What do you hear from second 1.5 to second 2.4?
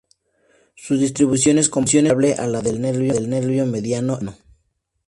es comparable